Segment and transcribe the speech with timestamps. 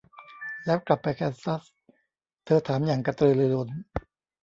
[0.65, 1.63] แล้วกลับไปแคนซัส?
[2.45, 3.69] เธอถามอย่างกระตือรือร้น